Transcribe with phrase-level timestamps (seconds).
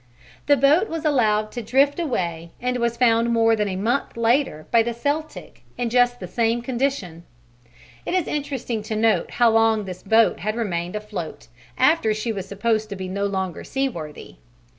[0.47, 4.65] The boat was allowed to drift away and was found more than a month later
[4.71, 7.23] by the Celtic in just the same condition.
[8.03, 12.47] It is interesting to note how long this boat had remained afloat after she was
[12.47, 14.37] supposed to be no longer seaworthy.